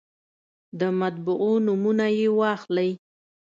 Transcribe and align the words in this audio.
د 0.79 0.81
مطبعو 0.99 1.51
نومونه 1.65 2.05
یې 2.17 2.27
واخلئ. 2.39 2.91